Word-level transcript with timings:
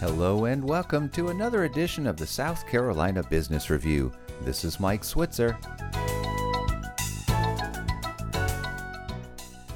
Hello 0.00 0.44
and 0.44 0.62
welcome 0.62 1.08
to 1.08 1.30
another 1.30 1.64
edition 1.64 2.06
of 2.06 2.16
the 2.16 2.24
South 2.24 2.68
Carolina 2.68 3.20
Business 3.24 3.68
Review. 3.68 4.12
This 4.42 4.62
is 4.62 4.78
Mike 4.78 5.02
Switzer. 5.02 5.58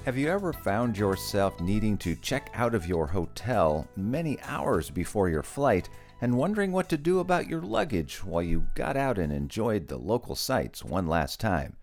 Have 0.04 0.16
you 0.16 0.28
ever 0.28 0.52
found 0.52 0.96
yourself 0.96 1.58
needing 1.60 1.98
to 1.98 2.14
check 2.14 2.50
out 2.54 2.72
of 2.72 2.86
your 2.86 3.08
hotel 3.08 3.88
many 3.96 4.40
hours 4.42 4.90
before 4.90 5.28
your 5.28 5.42
flight 5.42 5.88
and 6.20 6.36
wondering 6.36 6.70
what 6.70 6.88
to 6.90 6.96
do 6.96 7.18
about 7.18 7.48
your 7.48 7.60
luggage 7.60 8.22
while 8.22 8.44
you 8.44 8.68
got 8.76 8.96
out 8.96 9.18
and 9.18 9.32
enjoyed 9.32 9.88
the 9.88 9.98
local 9.98 10.36
sights 10.36 10.84
one 10.84 11.08
last 11.08 11.40
time? 11.40 11.74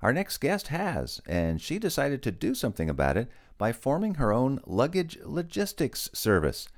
Our 0.00 0.12
next 0.12 0.38
guest 0.38 0.68
has, 0.68 1.20
and 1.26 1.60
she 1.60 1.80
decided 1.80 2.22
to 2.22 2.30
do 2.30 2.54
something 2.54 2.88
about 2.88 3.16
it 3.16 3.28
by 3.58 3.72
forming 3.72 4.14
her 4.14 4.32
own 4.32 4.60
luggage 4.64 5.18
logistics 5.24 6.08
service, 6.12 6.68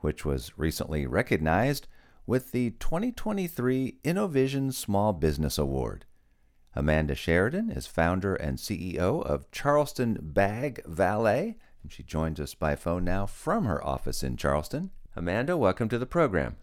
which 0.00 0.24
was 0.24 0.52
recently 0.56 1.06
recognized 1.06 1.86
with 2.26 2.52
the 2.52 2.70
2023 2.72 3.98
InnoVision 4.04 4.72
Small 4.72 5.12
Business 5.12 5.58
Award. 5.58 6.04
Amanda 6.74 7.14
Sheridan 7.14 7.70
is 7.70 7.86
founder 7.86 8.34
and 8.34 8.58
CEO 8.58 9.24
of 9.24 9.50
Charleston 9.50 10.18
Bag 10.20 10.82
Valet, 10.84 11.56
and 11.82 11.90
she 11.92 12.02
joins 12.02 12.38
us 12.40 12.54
by 12.54 12.76
phone 12.76 13.04
now 13.04 13.26
from 13.26 13.64
her 13.64 13.82
office 13.84 14.22
in 14.22 14.36
Charleston. 14.36 14.90
Amanda, 15.14 15.56
welcome 15.56 15.88
to 15.88 15.98
the 15.98 16.04
program. 16.04 16.56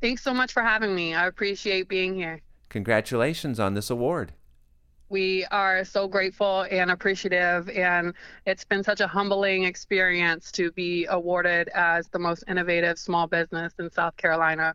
Thanks 0.00 0.22
so 0.22 0.34
much 0.34 0.52
for 0.52 0.62
having 0.62 0.94
me. 0.94 1.14
I 1.14 1.26
appreciate 1.26 1.88
being 1.88 2.14
here. 2.14 2.40
Congratulations 2.68 3.60
on 3.60 3.74
this 3.74 3.90
award. 3.90 4.32
We 5.08 5.44
are 5.52 5.84
so 5.84 6.08
grateful 6.08 6.66
and 6.70 6.90
appreciative, 6.90 7.68
and 7.70 8.12
it's 8.44 8.64
been 8.64 8.82
such 8.82 9.00
a 9.00 9.06
humbling 9.06 9.64
experience 9.64 10.50
to 10.52 10.72
be 10.72 11.06
awarded 11.08 11.68
as 11.68 12.08
the 12.08 12.18
most 12.18 12.42
innovative 12.48 12.98
small 12.98 13.28
business 13.28 13.72
in 13.78 13.90
South 13.92 14.16
Carolina. 14.16 14.74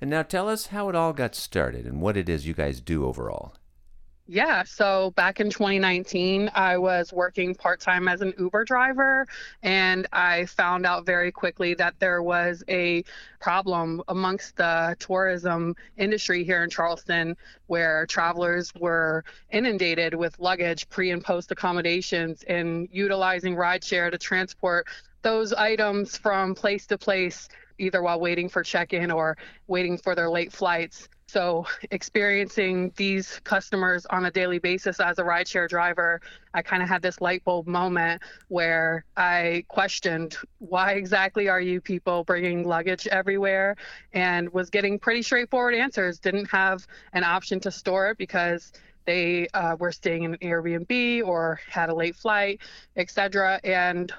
And 0.00 0.10
now 0.10 0.22
tell 0.22 0.48
us 0.50 0.66
how 0.66 0.90
it 0.90 0.94
all 0.94 1.14
got 1.14 1.34
started 1.34 1.86
and 1.86 2.02
what 2.02 2.16
it 2.16 2.28
is 2.28 2.46
you 2.46 2.52
guys 2.52 2.80
do 2.82 3.06
overall. 3.06 3.54
Yeah, 4.26 4.62
so 4.62 5.10
back 5.16 5.38
in 5.38 5.50
2019, 5.50 6.50
I 6.54 6.78
was 6.78 7.12
working 7.12 7.54
part 7.54 7.78
time 7.78 8.08
as 8.08 8.22
an 8.22 8.32
Uber 8.38 8.64
driver, 8.64 9.26
and 9.62 10.06
I 10.14 10.46
found 10.46 10.86
out 10.86 11.04
very 11.04 11.30
quickly 11.30 11.74
that 11.74 11.94
there 11.98 12.22
was 12.22 12.64
a 12.66 13.04
problem 13.38 14.02
amongst 14.08 14.56
the 14.56 14.96
tourism 14.98 15.76
industry 15.98 16.42
here 16.42 16.64
in 16.64 16.70
Charleston 16.70 17.36
where 17.66 18.06
travelers 18.06 18.72
were 18.74 19.24
inundated 19.50 20.14
with 20.14 20.38
luggage, 20.38 20.88
pre 20.88 21.10
and 21.10 21.22
post 21.22 21.50
accommodations, 21.52 22.44
and 22.44 22.88
utilizing 22.90 23.54
rideshare 23.54 24.10
to 24.10 24.16
transport 24.16 24.86
those 25.20 25.52
items 25.52 26.16
from 26.16 26.54
place 26.54 26.86
to 26.86 26.96
place, 26.96 27.48
either 27.78 28.02
while 28.02 28.20
waiting 28.20 28.48
for 28.48 28.62
check 28.62 28.92
in 28.92 29.10
or 29.10 29.36
waiting 29.66 29.96
for 29.96 30.14
their 30.14 30.30
late 30.30 30.52
flights. 30.52 31.08
So, 31.26 31.66
experiencing 31.90 32.92
these 32.96 33.40
customers 33.44 34.06
on 34.06 34.26
a 34.26 34.30
daily 34.30 34.58
basis 34.58 35.00
as 35.00 35.18
a 35.18 35.22
rideshare 35.22 35.68
driver, 35.68 36.20
I 36.52 36.62
kind 36.62 36.82
of 36.82 36.88
had 36.88 37.02
this 37.02 37.20
light 37.20 37.42
bulb 37.44 37.66
moment 37.66 38.22
where 38.48 39.04
I 39.16 39.64
questioned 39.68 40.36
why 40.58 40.92
exactly 40.92 41.48
are 41.48 41.60
you 41.60 41.80
people 41.80 42.24
bringing 42.24 42.68
luggage 42.68 43.06
everywhere 43.06 43.74
and 44.12 44.52
was 44.52 44.70
getting 44.70 44.98
pretty 44.98 45.22
straightforward 45.22 45.74
answers. 45.74 46.18
Didn't 46.18 46.50
have 46.50 46.86
an 47.14 47.24
option 47.24 47.58
to 47.60 47.70
store 47.70 48.10
it 48.10 48.18
because 48.18 48.72
they 49.06 49.48
uh, 49.54 49.76
were 49.78 49.92
staying 49.92 50.24
in 50.24 50.34
an 50.34 50.40
Airbnb 50.40 51.26
or 51.26 51.60
had 51.68 51.88
a 51.88 51.94
late 51.94 52.16
flight, 52.16 52.60
etc. 52.96 53.60
And 53.64 54.12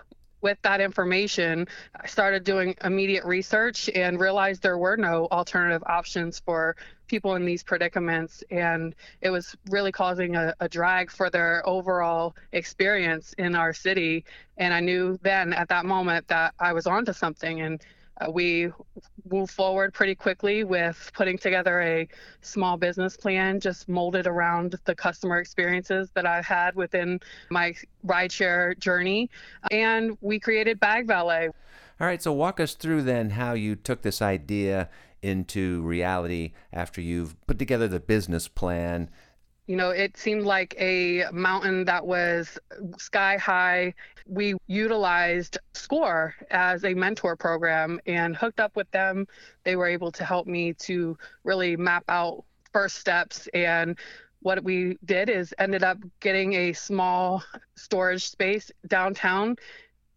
with 0.45 0.61
that 0.61 0.79
information, 0.79 1.67
I 1.99 2.05
started 2.05 2.43
doing 2.43 2.75
immediate 2.83 3.25
research 3.25 3.89
and 3.95 4.19
realized 4.19 4.61
there 4.61 4.77
were 4.77 4.95
no 4.95 5.27
alternative 5.31 5.81
options 5.87 6.37
for 6.37 6.75
people 7.07 7.33
in 7.33 7.45
these 7.45 7.63
predicaments. 7.63 8.43
And 8.51 8.93
it 9.21 9.31
was 9.31 9.55
really 9.71 9.91
causing 9.91 10.35
a, 10.35 10.53
a 10.59 10.69
drag 10.69 11.09
for 11.09 11.31
their 11.31 11.67
overall 11.67 12.35
experience 12.51 13.33
in 13.39 13.55
our 13.55 13.73
city. 13.73 14.23
And 14.57 14.71
I 14.71 14.81
knew 14.81 15.17
then 15.23 15.51
at 15.51 15.69
that 15.69 15.83
moment 15.83 16.27
that 16.27 16.53
I 16.59 16.73
was 16.73 16.85
onto 16.85 17.11
something. 17.11 17.61
And 17.61 17.81
uh, 18.21 18.31
we 18.31 18.71
moved 19.29 19.51
forward 19.51 19.93
pretty 19.93 20.15
quickly 20.15 20.63
with 20.63 21.11
putting 21.13 21.37
together 21.37 21.81
a 21.81 22.07
small 22.41 22.77
business 22.77 23.17
plan 23.17 23.59
just 23.59 23.89
molded 23.89 24.27
around 24.27 24.75
the 24.85 24.95
customer 24.95 25.39
experiences 25.39 26.09
that 26.13 26.25
I've 26.25 26.45
had 26.45 26.75
within 26.75 27.19
my 27.49 27.73
rideshare 28.05 28.77
journey. 28.79 29.29
And 29.71 30.17
we 30.21 30.39
created 30.39 30.79
Bag 30.79 31.07
Valet. 31.07 31.49
All 31.99 32.07
right, 32.07 32.21
so 32.21 32.31
walk 32.31 32.59
us 32.59 32.73
through 32.73 33.03
then 33.03 33.31
how 33.31 33.53
you 33.53 33.75
took 33.75 34.01
this 34.01 34.21
idea 34.21 34.89
into 35.21 35.81
reality 35.81 36.53
after 36.71 37.01
you've 37.01 37.35
put 37.47 37.57
together 37.57 37.87
the 37.87 37.99
business 37.99 38.47
plan 38.47 39.09
you 39.67 39.75
know, 39.75 39.89
it 39.89 40.15
seemed 40.15 40.43
like 40.43 40.75
a 40.79 41.25
mountain 41.31 41.85
that 41.85 42.05
was 42.05 42.57
sky 42.97 43.37
high. 43.37 43.93
We 44.27 44.55
utilized 44.67 45.57
SCORE 45.73 46.35
as 46.51 46.83
a 46.85 46.93
mentor 46.93 47.35
program 47.35 47.99
and 48.05 48.35
hooked 48.35 48.59
up 48.59 48.75
with 48.75 48.89
them. 48.91 49.27
They 49.63 49.75
were 49.75 49.87
able 49.87 50.11
to 50.13 50.23
help 50.23 50.45
me 50.45 50.73
to 50.73 51.17
really 51.43 51.75
map 51.77 52.03
out 52.09 52.43
first 52.73 52.97
steps. 52.97 53.47
And 53.53 53.97
what 54.41 54.63
we 54.63 54.99
did 55.05 55.29
is 55.29 55.55
ended 55.57 55.83
up 55.83 55.97
getting 56.19 56.53
a 56.53 56.73
small 56.73 57.43
storage 57.75 58.29
space 58.29 58.71
downtown 58.87 59.55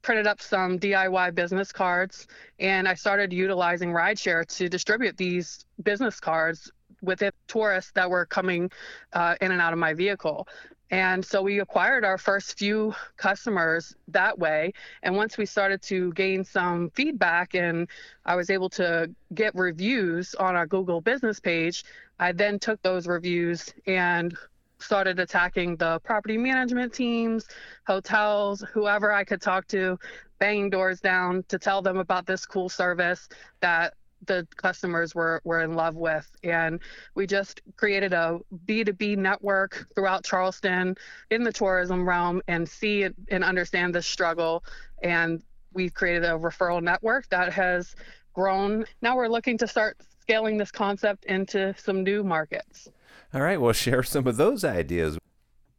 printed 0.03 0.27
up 0.27 0.41
some 0.41 0.79
DIY 0.79 1.35
business 1.35 1.73
cards 1.73 2.29
and 2.61 2.89
I 2.89 2.95
started 2.95 3.33
utilizing 3.33 3.91
rideshare 3.91 4.47
to 4.57 4.69
distribute 4.69 5.17
these 5.17 5.65
business 5.83 6.21
cards 6.21 6.71
within 7.03 7.33
tourists 7.47 7.93
that 7.95 8.11
were 8.11 8.27
coming 8.27 8.71
uh, 9.13 9.35
in 9.41 9.53
and 9.53 9.61
out 9.61 9.73
of 9.73 9.79
my 9.79 9.95
vehicle. 9.95 10.47
And 10.91 11.23
so 11.25 11.43
we 11.43 11.61
acquired 11.61 12.05
our 12.05 12.17
first 12.17 12.59
few 12.59 12.95
customers 13.19 13.95
that 14.09 14.39
way. 14.39 14.73
And 15.03 15.17
once 15.17 15.37
we 15.37 15.45
started 15.45 15.83
to 15.83 16.13
gain 16.15 16.45
some 16.45 16.91
feedback 16.91 17.55
and 17.55 17.89
I 18.25 18.37
was 18.37 18.49
able 18.49 18.71
to 18.71 19.11
get 19.35 19.55
reviews 19.55 20.35
on 20.35 20.57
our 20.57 20.67
Google 20.67 21.01
business 21.03 21.41
page, 21.41 21.85
I 22.19 22.33
then 22.33 22.59
took 22.59 22.81
those 22.83 23.07
reviews 23.07 23.73
and 23.87 24.37
started 24.79 25.19
attacking 25.19 25.77
the 25.77 25.99
property 26.01 26.39
management 26.39 26.95
teams, 26.95 27.47
hotels, 27.87 28.65
whoever 28.73 29.13
I 29.13 29.25
could 29.25 29.43
talk 29.43 29.67
to, 29.69 29.99
banging 30.39 30.71
doors 30.71 31.01
down 31.01 31.45
to 31.49 31.59
tell 31.59 31.83
them 31.83 31.99
about 31.99 32.27
this 32.27 32.47
cool 32.47 32.69
service 32.69 33.29
that 33.61 33.95
the 34.27 34.47
customers 34.57 35.15
were, 35.15 35.41
were 35.45 35.61
in 35.63 35.75
love 35.75 35.95
with. 35.95 36.31
And 36.45 36.81
we 37.15 37.27
just 37.27 37.61
created 37.77 38.13
a 38.13 38.39
B2B 38.67 39.17
network 39.17 39.87
throughout 39.95 40.25
Charleston 40.25 40.97
in 41.31 41.43
the 41.43 41.53
tourism 41.53 42.09
realm 42.09 42.43
and 42.49 42.69
see 42.69 43.09
and 43.31 43.45
understand 43.45 43.95
the 43.95 44.03
struggle. 44.03 44.65
And 45.03 45.43
we've 45.73 45.95
created 45.95 46.25
a 46.25 46.33
referral 46.33 46.83
network 46.83 47.29
that 47.31 47.53
has 47.53 47.95
grown. 48.33 48.85
Now 49.03 49.17
we're 49.17 49.29
looking 49.29 49.59
to 49.59 49.67
start 49.67 49.97
scaling 50.21 50.59
this 50.59 50.71
concept 50.71 51.25
into 51.25 51.75
some 51.79 52.03
new 52.03 52.23
markets. 52.23 52.89
All 53.35 53.43
right, 53.43 53.61
well, 53.61 53.73
share 53.73 54.03
some 54.03 54.27
of 54.27 54.37
those 54.37 54.65
ideas. 54.65 55.19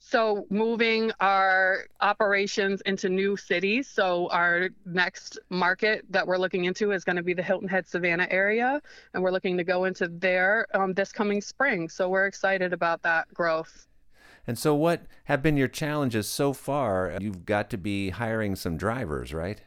So, 0.10 0.48
moving 0.50 1.12
our 1.20 1.86
operations 2.02 2.82
into 2.88 3.10
new 3.10 3.38
cities. 3.38 3.88
So, 3.88 4.28
our 4.32 4.70
next 4.84 5.38
market 5.52 6.04
that 6.10 6.26
we're 6.26 6.40
looking 6.40 6.66
into 6.66 6.94
is 6.94 7.04
going 7.04 7.18
to 7.18 7.22
be 7.22 7.36
the 7.36 7.44
Hilton 7.44 7.68
Head 7.68 7.88
Savannah 7.88 8.26
area, 8.32 8.82
and 9.14 9.22
we're 9.22 9.30
looking 9.30 9.56
to 9.58 9.64
go 9.64 9.86
into 9.86 10.08
there 10.08 10.66
um, 10.74 10.96
this 10.96 11.12
coming 11.12 11.42
spring. 11.42 11.90
So, 11.90 12.10
we're 12.10 12.26
excited 12.26 12.74
about 12.74 13.04
that 13.04 13.32
growth. 13.36 13.86
And 14.48 14.58
so, 14.58 14.74
what 14.74 15.04
have 15.26 15.44
been 15.44 15.58
your 15.58 15.68
challenges 15.68 16.28
so 16.28 16.54
far? 16.54 17.16
You've 17.22 17.46
got 17.46 17.70
to 17.70 17.78
be 17.78 18.10
hiring 18.10 18.56
some 18.56 18.78
drivers, 18.78 19.32
right? 19.32 19.62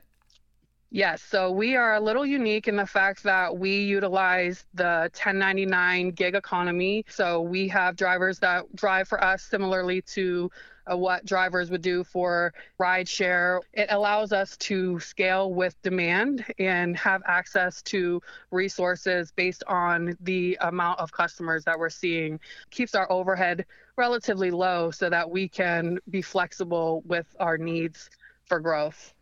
Yes, 0.95 1.23
so 1.23 1.51
we 1.51 1.75
are 1.75 1.95
a 1.95 2.01
little 2.01 2.27
unique 2.27 2.69
in 2.69 2.77
the 2.77 2.85
fact 2.85 3.23
that 3.23 3.57
we 3.57 3.79
utilize 3.81 4.67
the 4.75 5.09
1099 5.15 6.11
gig 6.11 6.35
economy. 6.35 7.07
So 7.09 7.41
we 7.41 7.67
have 7.69 7.97
drivers 7.97 8.39
that 8.41 8.77
drive 8.77 9.09
for 9.09 9.25
us 9.25 9.43
similarly 9.43 10.03
to 10.03 10.51
uh, 10.93 10.95
what 10.95 11.25
drivers 11.25 11.71
would 11.71 11.81
do 11.81 12.05
for 12.05 12.53
rideshare. 12.79 13.61
It 13.73 13.87
allows 13.89 14.35
us 14.35 14.55
to 14.59 15.01
scale 15.01 15.55
with 15.55 15.81
demand 15.81 16.45
and 16.59 16.95
have 16.99 17.23
access 17.25 17.81
to 17.85 18.21
resources 18.51 19.33
based 19.35 19.65
on 19.69 20.15
the 20.21 20.59
amount 20.61 21.01
of 21.01 21.11
customers 21.11 21.65
that 21.65 21.79
we're 21.79 21.89
seeing. 21.89 22.39
Keeps 22.69 22.95
our 22.95 23.11
overhead 23.11 23.65
relatively 23.97 24.51
low 24.51 24.91
so 24.91 25.09
that 25.09 25.31
we 25.31 25.49
can 25.49 26.01
be 26.11 26.21
flexible 26.21 27.03
with 27.07 27.35
our 27.41 27.57
needs 27.57 28.11
for 28.45 28.61
growth. 28.61 29.15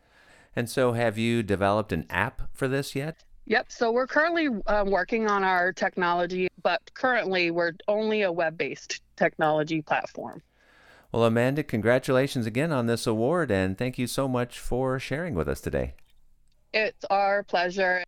And 0.55 0.69
so, 0.69 0.93
have 0.93 1.17
you 1.17 1.43
developed 1.43 1.93
an 1.93 2.07
app 2.11 2.43
for 2.53 2.69
this 2.69 2.95
yet? 2.95 3.25
Yep. 3.47 3.73
So 3.73 3.91
we're 3.91 4.07
currently 4.07 4.49
uh, 4.67 4.85
working 4.87 5.29
on 5.29 5.43
our 5.43 5.73
technology, 5.73 6.49
but 6.63 6.83
currently 6.95 7.51
we're 7.51 7.73
only 7.89 8.23
a 8.23 8.31
web 8.31 8.57
based 8.57 9.01
technology 9.17 9.83
platform. 9.83 10.41
Well, 11.11 11.25
Amanda, 11.25 11.65
congratulations 11.65 12.47
again 12.47 12.71
on 12.71 12.87
this 12.87 13.09
award, 13.09 13.51
and 13.51 13.77
thank 13.77 13.99
you 13.99 14.07
so 14.07 14.29
much 14.29 14.61
for 14.61 15.01
sharing 15.01 15.35
with 15.35 15.49
us 15.49 15.61
today. 15.61 15.95
It's 16.73 17.05
our 17.11 17.43
pleasure. 17.43 18.05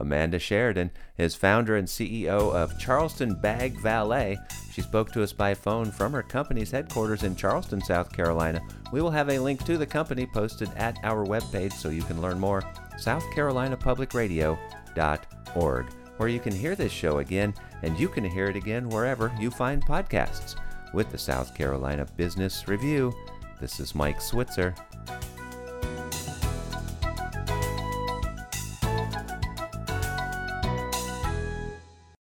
Amanda 0.00 0.38
Sheridan 0.38 0.90
is 1.18 1.34
founder 1.34 1.76
and 1.76 1.86
CEO 1.86 2.54
of 2.54 2.78
Charleston 2.78 3.34
Bag 3.34 3.78
Valet. 3.80 4.38
She 4.72 4.80
spoke 4.82 5.10
to 5.12 5.22
us 5.22 5.32
by 5.32 5.54
phone 5.54 5.90
from 5.90 6.12
her 6.12 6.22
company's 6.22 6.70
headquarters 6.70 7.22
in 7.22 7.36
Charleston, 7.36 7.82
South 7.82 8.12
Carolina. 8.12 8.60
We 8.92 9.02
will 9.02 9.10
have 9.10 9.28
a 9.28 9.38
link 9.38 9.64
to 9.66 9.78
the 9.78 9.86
company 9.86 10.26
posted 10.26 10.70
at 10.76 10.98
our 11.02 11.26
webpage 11.26 11.72
so 11.72 11.90
you 11.90 12.02
can 12.02 12.20
learn 12.20 12.40
more 12.40 12.62
southcarolinapublicradio.org, 12.98 15.86
where 16.16 16.28
you 16.28 16.40
can 16.40 16.54
hear 16.54 16.74
this 16.74 16.92
show 16.92 17.18
again 17.18 17.54
and 17.82 17.98
you 17.98 18.08
can 18.08 18.24
hear 18.24 18.46
it 18.46 18.56
again 18.56 18.88
wherever 18.88 19.32
you 19.38 19.50
find 19.50 19.84
podcasts. 19.84 20.56
With 20.92 21.10
the 21.10 21.18
South 21.18 21.54
Carolina 21.54 22.04
Business 22.16 22.66
Review, 22.66 23.14
this 23.60 23.78
is 23.78 23.94
Mike 23.94 24.20
Switzer. 24.20 24.74